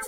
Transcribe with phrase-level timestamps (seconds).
[0.00, 0.06] 十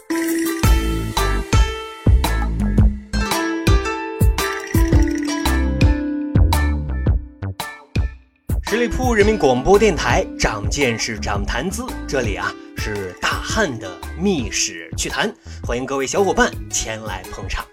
[8.78, 11.84] 里铺人民广播电台，长见识，长谈资。
[12.08, 13.14] 这里啊是。
[13.20, 15.30] 大汉的密史趣谈，
[15.62, 17.66] 欢迎各位小伙伴前来捧场。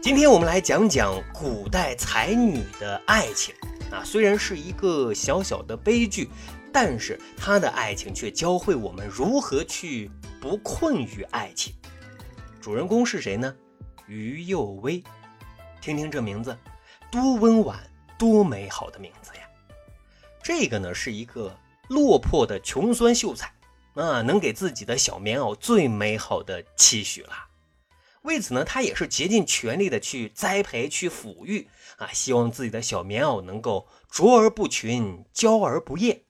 [0.00, 3.52] 今天我们来讲讲古代才女的爱情
[3.90, 4.56] 啊，虽然是。
[4.56, 6.28] 一个小小的悲剧，
[6.72, 7.18] 但是。
[7.36, 10.08] 她的爱情却教会我们如何去
[10.46, 11.74] 不困于爱情。
[12.60, 13.52] 主人公是谁呢？
[14.06, 15.02] 于幼薇。
[15.80, 16.56] 听听这名字，
[17.10, 17.76] 多温婉，
[18.16, 19.40] 多美好的名字呀！
[20.44, 21.52] 这个呢是一个
[21.88, 23.52] 落魄的穷酸秀才，
[23.94, 27.32] 啊，能给自己的小棉袄最美好的期许了。
[28.22, 36.22] 为此呢，他也是竭尽全力的去栽培、去抚育啊，希望自己的小棉袄能够卓而不群，娇而不艳。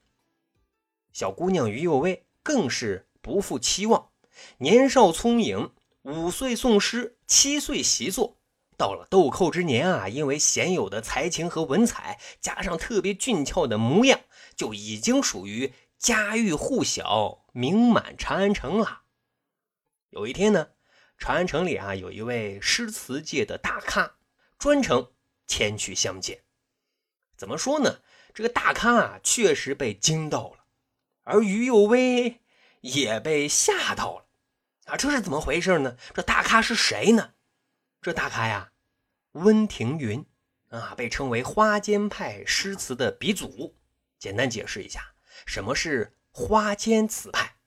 [1.13, 4.11] 小姑娘于幼薇更是不负期望，
[4.59, 8.37] 年少聪颖，五岁诵诗，七岁习作。
[8.77, 14.21] 到了豆蔻之年啊，因为鲜有的才情和文采，加上特别俊俏的模样，
[14.55, 19.01] 就已经属于家喻户晓、名满长安城了。
[20.11, 20.69] 有一天呢，
[21.17, 24.15] 长安城里啊，有一位诗词界的大咖，
[24.57, 25.11] 专程
[25.45, 26.43] 前去相见。
[27.35, 27.99] 怎么说呢？
[28.33, 30.63] 这个大咖啊，确实被惊到了，
[31.23, 32.39] 而于幼薇
[32.87, 34.25] 也被吓到了。
[34.85, 35.97] 啊，这是怎么回事呢？
[36.13, 37.33] 这大咖是谁呢？
[38.01, 38.71] 这大咖呀，
[39.33, 40.25] 温庭筠
[40.69, 43.75] 啊，被称为花间派诗词的鼻祖。
[44.17, 45.13] 简单解释一下，
[45.45, 47.57] 什么是花间词派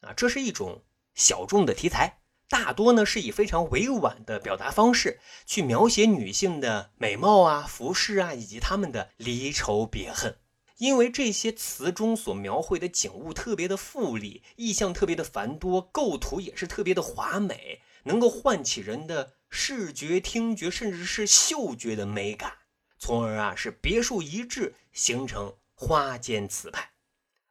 [0.00, 0.12] 啊？
[0.16, 10.38] 这是一种小众的题材，大多呢是以非常委婉的表达方式去描写女性的美貌啊、服饰啊，以及她们的离愁别恨。
[10.82, 19.34] 因为这些词中所描绘的景物特别的富丽，意象特别的繁多，构图也是特别的华美，能够唤起人的。
[19.48, 22.54] 视觉、听觉，甚至是嗅觉的美感，
[22.98, 26.90] 从而啊是别树一帜，形成花间词派。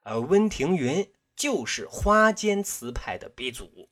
[0.01, 3.87] 而温庭筠就是花间词派的鼻祖。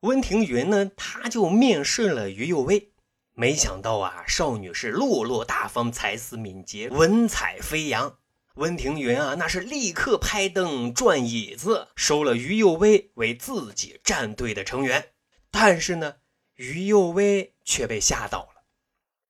[0.00, 2.90] 温庭筠呢，他就面试了于幼薇，
[3.34, 8.18] 没想到啊，少女是落落大方，才思敏捷，文采飞扬。
[8.54, 15.10] 温庭筠啊，那是立刻拍灯转椅子，收了于幼薇为自己战队的成员。
[15.50, 16.16] 但是呢。
[16.56, 18.62] 于幼薇却被吓到了，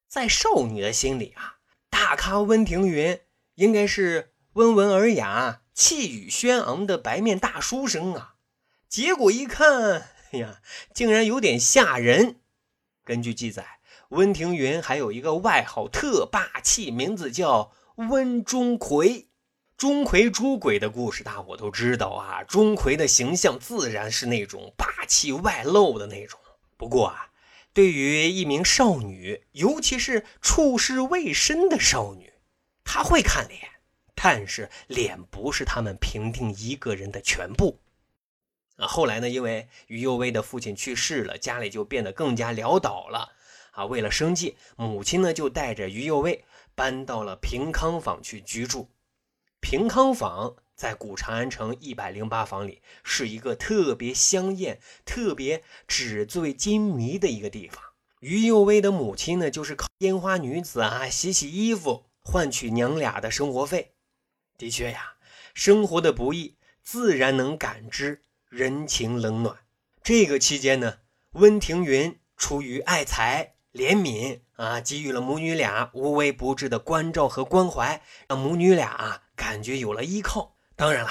[0.07, 1.57] 在少女的心里啊，
[1.89, 3.21] 大咖温庭筠
[3.55, 8.34] 应该是温文尔雅、气宇轩昂的白面大书生啊。
[8.91, 10.61] 结果一看，哎呀，
[10.93, 12.41] 竟然有点吓人。
[13.03, 13.81] 根据记载，
[14.11, 19.27] 温庭筠还有一个外号特霸气，名字叫温钟馗。
[19.77, 22.44] 钟馗捉鬼的故事，大伙都知道啊。
[22.44, 26.38] 钟馗的形象自然是那种霸气外露的那种。
[26.77, 27.31] 不过啊，
[27.72, 32.33] 对于一名少女，尤其是处事未深的少女，
[32.84, 33.60] 她会看脸，
[34.15, 37.81] 但是脸不是他们评定一个人的全部。
[38.77, 43.33] 啊，后来呢，因为于幼薇的父亲去世了，家里就变得更加潦倒了。
[43.75, 48.89] 啊，为了生计，母亲呢就带着于幼薇搬到了平康坊去居住。
[49.61, 50.57] 平康坊。
[50.77, 57.81] 在古长安城一百零八坊里，是一个特别香艳、特别纸醉金迷的一个地方。
[58.19, 63.95] 于幼薇的母亲呢，就是靠烟花女子啊洗洗衣服换取娘俩的生活费。
[64.59, 65.15] 的确呀，
[65.55, 69.57] 生活的不易，自然能感知人情冷暖。
[70.03, 70.99] 这个期间呢，
[71.34, 80.57] 温庭筠出于爱才、怜悯啊，给予了母女俩无微不至的关照和关怀，让母女俩啊感觉有了依靠。
[80.77, 81.11] 当然了，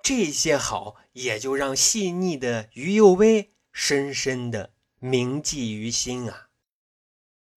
[0.00, 6.50] 这些好也就让细腻的于幼薇深深的铭记于心啊。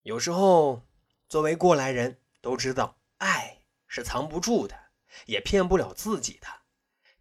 [0.02, 0.82] 有时候，
[1.30, 4.76] 作为过来人都知道，爱是藏不住的，
[5.28, 6.48] 也骗不了自己的。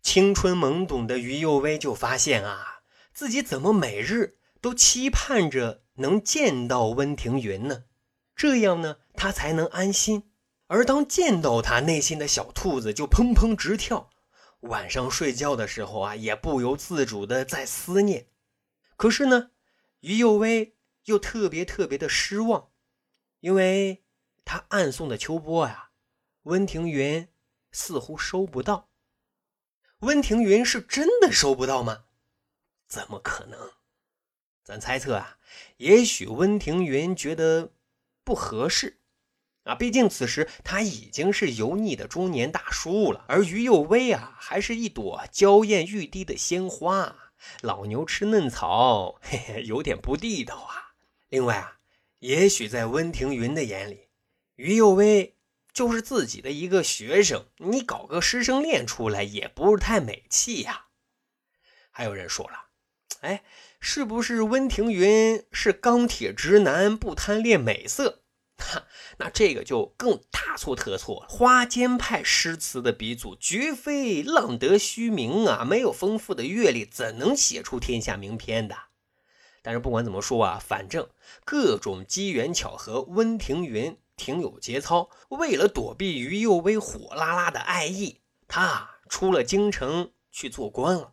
[0.01, 2.81] 青春懵懂的于幼薇就发现啊，
[3.13, 7.85] 自己怎么每日都期盼着能见到温庭筠呢？
[8.35, 10.31] 这样呢，他才能安心。
[10.69, 14.11] 而当见到他，内心的小兔子就砰砰直跳。
[14.61, 18.29] 晚上睡觉的时候啊，也不由自主的在思念。
[18.97, 19.51] 可是呢，
[20.01, 22.71] 于幼薇又特别特别的失望，
[23.41, 24.05] 因为
[24.45, 25.91] 他暗送的秋波呀，
[26.43, 27.29] 温庭筠
[27.71, 28.89] 似乎收不到。
[30.01, 32.05] 温庭筠是真的收不到吗？
[32.89, 33.73] 怎么可能？
[34.65, 35.36] 咱猜测啊，
[35.79, 37.73] 也许温庭筠觉得
[38.25, 38.99] 不合适。
[39.65, 47.17] 啊，毕竟此时他已经是油腻的中年大叔了，而于幼薇啊，还是一朵娇艳欲滴的鲜花。
[47.63, 50.95] 老牛吃嫩草，嘿嘿，有点不地道啊。
[51.29, 51.79] 另外啊，
[52.21, 54.09] 也许在温庭筠的眼里，
[54.55, 55.37] 于右威
[55.73, 60.87] 就是自己的一个学生，你搞个师生恋出来也不是太美气呀。
[61.91, 62.67] 还有人说了，
[63.21, 63.43] 哎，
[63.89, 68.25] 是不是温庭筠是钢铁直男，不贪恋美色？
[68.59, 68.83] 哈，
[69.19, 71.29] 那这个就更大错特错了。
[71.29, 78.77] 花间派诗词的鼻祖绝非浪得虚名啊，没有丰富的阅历，怎能写出天下名篇的？
[79.63, 81.09] 但是不管怎么说啊，反正
[81.45, 85.11] 各种机缘巧合，温庭筠挺有节操。
[85.29, 91.13] 为了躲避于右威火辣辣的爱意，他出了京城去做官了。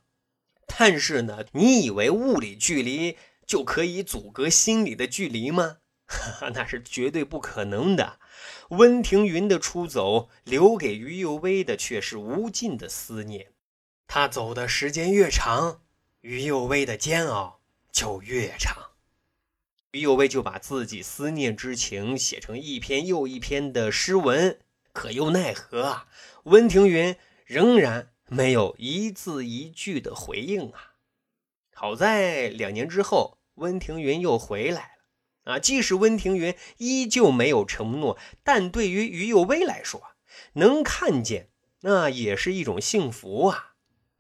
[0.68, 5.78] 但是呢，你以为物理距离就可以阻隔心理的距离吗？
[6.54, 8.20] 那是绝对不可能的。
[8.70, 13.54] 温庭筠的出走，留给于右威的却是无尽的思念。
[14.08, 15.82] 他走的时间越长，
[16.22, 17.62] 于右威的煎熬
[17.92, 18.92] 就越长。
[19.92, 24.60] 于右威就把自己思念之情写成一篇又一篇的诗文，
[24.92, 26.08] 可又奈何啊？
[26.44, 30.96] 温庭筠仍然没有一字一句的回应啊！
[31.74, 35.54] 好在两年之后，温庭筠又回来了。
[35.54, 40.16] 啊，即使温庭筠依旧没有承诺，但对于于右威来说，
[40.54, 41.50] 能看见
[41.82, 43.76] 那也是一种幸福啊。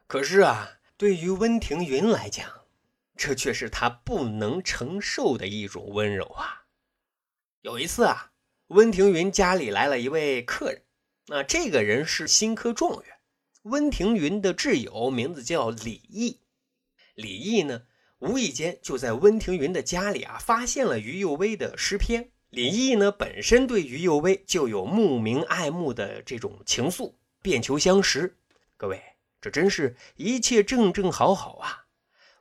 [0.05, 2.65] 可是啊，对于温庭筠来讲，
[3.15, 6.65] 这却是他不能承受的一种温柔啊。
[7.61, 8.33] 有一次啊，
[8.67, 10.81] 温庭筠家里来了一位客人，
[11.27, 13.15] 那这个人是新科状元，
[13.63, 16.42] 温庭筠的挚友，名字叫李毅。
[17.15, 17.83] 李毅呢？
[18.19, 22.31] 无意间就在温庭筠的家里啊，发现了于右威的诗篇。
[22.50, 28.38] 李毅呢，本身对于右威就有慕名爱慕的这种情愫，便求相识。
[28.75, 29.01] 各位，
[29.39, 31.86] 这真是一切正正好好啊！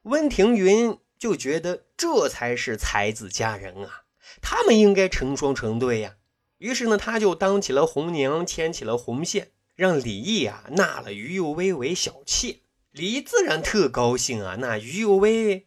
[0.03, 4.05] 温庭筠就觉得这才是才子佳人啊，
[4.41, 6.17] 他们应该成双成对呀。
[6.59, 9.53] 于是呢，他就当起了红娘，牵起了红线，
[9.83, 12.61] 让李毅啊纳了于右威为小妾。
[12.93, 15.67] 李毅自然特高兴啊，那于右威。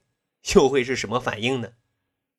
[0.53, 1.73] 又会是什么反应呢？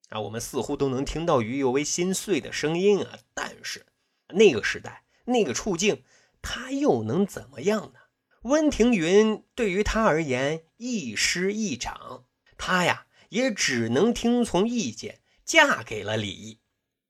[0.09, 3.19] 啊，我们似乎都能听到于右威心碎的声音啊！
[3.35, 3.85] 但是
[4.29, 6.03] 那个时代、那个处境，
[6.41, 8.01] 他又能怎么样呢？
[8.45, 12.25] 温庭筠对于他而言亦师亦长，
[12.57, 16.61] 他呀也只能听从意见，嫁给了李毅。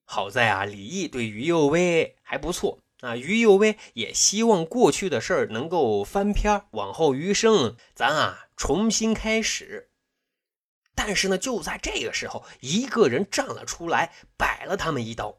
[0.03, 9.91] 好在啊，李毅对于右威还不错啊，于右威也希望过去的事儿能够翻篇，往后余生咱啊重新开始。
[10.95, 15.39] 但是呢，就在这个时候，一个人站了出来，摆了他们一刀。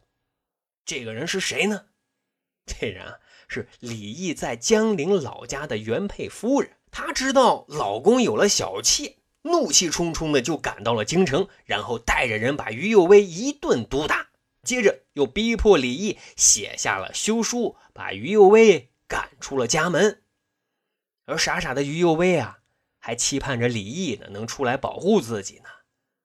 [0.86, 1.86] 这个人是谁呢？
[2.68, 3.16] 这人啊，
[3.48, 6.78] 是李毅在江陵老家的原配夫人。
[6.92, 14.27] 她知道老公有了小妾，怒气冲冲的就赶到了京城，然后带着人把于右威一顿毒打，
[14.68, 20.22] 接着又逼迫李毅写下了休书，把于右威赶出了家门。
[21.26, 22.60] 而傻傻的于右威啊。
[23.00, 25.70] 还期盼着李毅呢能出来保护自己呢，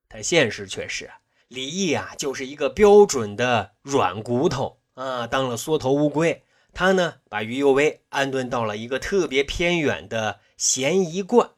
[0.09, 1.13] 但现实却是
[1.47, 6.45] 李毅啊就是一个标准的软骨头啊，当了缩头乌龟。
[6.73, 11.51] 他呢把于右威安顿到了一个特别偏远的咸宜观，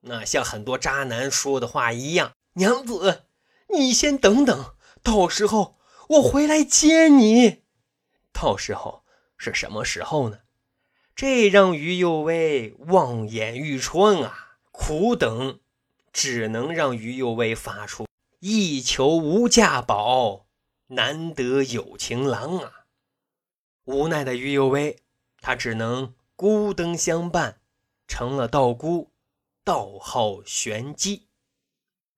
[0.00, 3.24] 那像很多渣男说的话一样：“娘子，
[3.74, 5.76] 你先等等，到时候
[6.08, 7.62] 我回来接你。”
[8.32, 9.04] 到时候
[9.36, 10.40] 是什么时候呢？
[11.14, 14.56] 这让于右威望眼欲穿啊！
[14.70, 15.60] 苦等，
[16.12, 18.06] 只能让于右威发出
[18.40, 20.46] “一求无价宝，
[20.86, 22.86] 难得有情郎”啊！
[23.84, 24.98] 无奈的于右威，
[25.40, 27.60] 他只能孤灯相伴，
[28.08, 29.10] 成了道姑，
[29.62, 31.28] 道号玄机。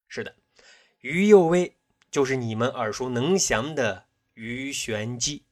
[0.07, 0.37] 是的，
[1.01, 1.77] 于右威
[2.15, 4.05] 就是你们耳熟能详的
[4.35, 5.47] 鱼玄机，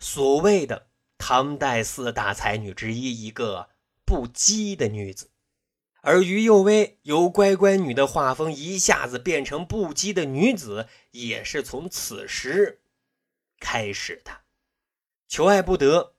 [0.00, 3.68] 所谓的唐代四大才女之一，一个
[4.06, 5.28] 不羁的女子。
[6.00, 12.80] 而于右威由乖乖女的画风一下子变成不羁的女子，也是从此时
[13.60, 14.40] 开始的。
[15.28, 16.14] 求爱不得，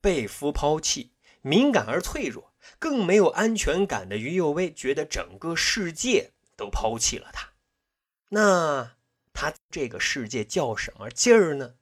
[0.00, 7.48] 被夫抛弃，敏感而脆弱，更没有安全感的于右威觉得整个世界都抛弃了她。
[8.28, 8.92] 那
[9.32, 11.74] 他这个世界叫什么劲儿呢？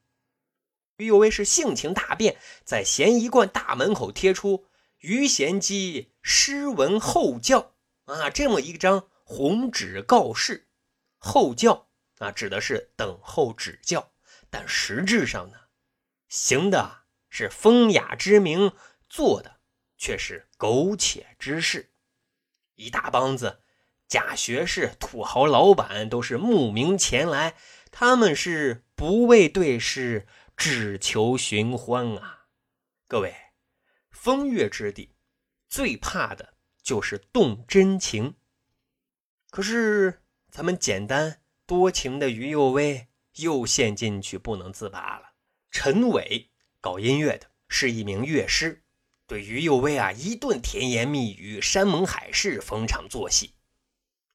[0.97, 4.66] 于右威是性情大变，在咸宜观大门口贴出。
[4.99, 10.69] 于贤基诗文后教啊，这么一张红纸告示，
[11.16, 11.88] 后教
[12.19, 14.12] 啊指的是等候指教，
[14.50, 15.59] 但实质上呢，
[16.28, 18.73] 行的是风雅之名，
[19.09, 19.61] 做的
[19.97, 21.95] 却是苟且之事。
[22.75, 23.62] 一大帮子
[24.11, 27.55] 假学士、土豪老板都是慕名前来，
[27.93, 30.26] 他们是不为对事，
[30.57, 32.47] 只求寻欢啊！
[33.07, 33.33] 各位，
[34.11, 35.14] 风月之地，
[35.69, 38.35] 最怕的就是动真情。
[39.49, 45.35] 可是咱们简单多情的于右威又陷进去不能自拔了。
[45.71, 46.50] 陈伟
[46.81, 48.83] 搞音乐的，是一名乐师。
[49.29, 53.55] 对于右威啊，一顿甜言蜜语、山盟海誓、逢场作戏。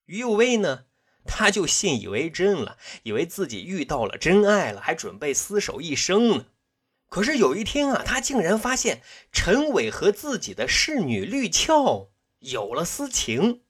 [0.05, 0.85] 于右威呢，
[1.25, 6.45] 他就信以为真了，以为自己遇到了真爱了，还准备厮守一生呢。
[7.09, 13.61] 可是有一天啊，他竟然发现陈伟和自己的侍女绿俏有了私情，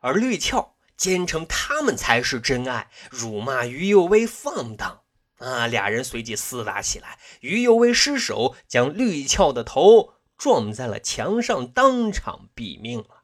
[0.00, 5.02] 而绿俏坚称他们才是真爱，辱骂于右威放荡
[5.38, 5.66] 啊！
[5.66, 10.14] 俩人随即厮打起来，于右威失手将绿俏的头。
[10.38, 13.15] 撞在了墙上，当场毙命了。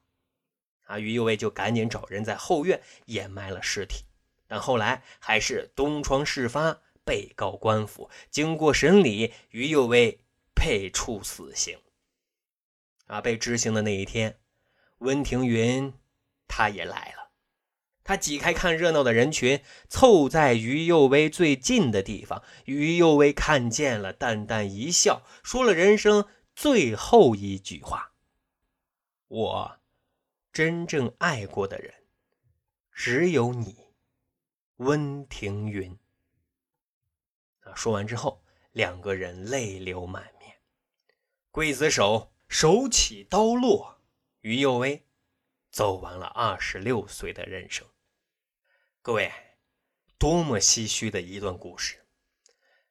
[0.83, 4.05] 啊，于右卫就赶紧找人在后院掩埋了尸体，
[4.47, 8.09] 但后来还是东窗事发，被告官府。
[8.29, 10.19] 经过审理，于右卫
[10.53, 11.77] 被处死刑。
[13.07, 14.39] 啊，被执行的那一天，
[14.99, 15.93] 温庭筠
[16.47, 17.31] 他也来了。
[18.05, 22.43] 他挤开看热闹的人群，凑在于右威最近的地方。
[22.65, 26.25] 于右威看见了，淡淡一笑，说了人生。
[26.55, 28.11] 最后一句话，
[29.27, 29.79] 我
[30.53, 31.91] 真正爱过的人
[32.91, 33.75] 只有你，
[34.75, 35.97] 温庭筠。
[37.61, 40.55] 啊，说完之后，两个人泪流满面。
[41.51, 43.99] 刽子手手起刀落，
[44.41, 45.03] 于右威
[45.71, 47.87] 走完了二十六岁的人生。
[49.01, 49.31] 各位，
[50.19, 52.05] 多么唏嘘的一段故事！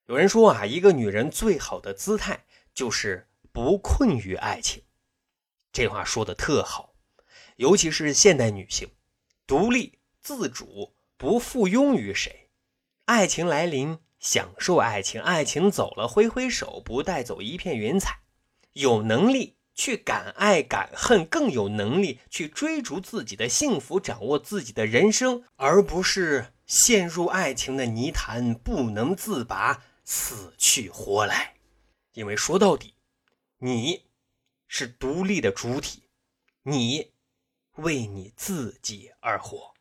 [0.07, 3.29] 有人说啊，一个女人最好的姿态就是。
[3.55, 4.83] 不困于爱情，
[5.73, 6.92] 这话说的特好，
[7.63, 8.89] 尤其是现代女性，
[9.47, 12.49] 独立自主，不附庸于谁。
[13.05, 18.23] 爱情来临，享受爱情；爱情走了，挥挥手，不带走一片云彩。
[18.73, 31.55] 有能力去敢爱敢恨，更有能力去追逐自己的幸福，掌握自己的人生，而不是陷入爱情的泥潭不能自拔，死去活来。
[32.15, 32.95] 因为说到底。
[33.59, 34.07] 你
[34.67, 36.03] 是独立的主体，
[36.65, 37.13] 你
[37.77, 39.73] 为你自己而活。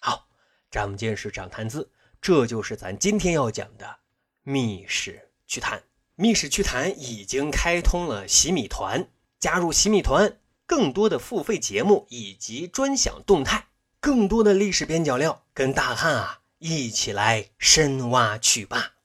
[0.00, 0.28] 好，
[0.70, 1.90] 长见识，长谈资，
[2.20, 4.00] 这就是咱今天要讲的
[4.42, 5.82] 密室趣谈。
[6.16, 13.68] 密室趣谈已经开通了洗米团，加入洗米团，更多的付费节目以及专享动态，
[14.00, 18.96] 更多的历史边角料，跟大汉啊一起来深挖去吧。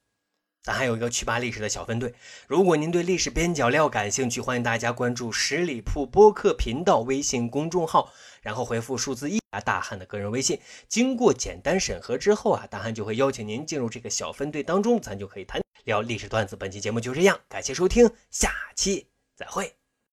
[0.65, 2.11] 咱还有一个去扒历史的小分队，
[2.47, 10.59] 如果您对历史边角料感兴趣，欢迎大家关注十里铺播客频道微信公众号，然后回复数字一啊，大汉的个人微信。
[10.87, 16.55] 经过简单审核之后啊，大汉就会邀请您进入这个小分队当中，咱就可以谈聊历史段子。
[16.55, 19.84] 本期节目就这样，感谢收听，下期再会。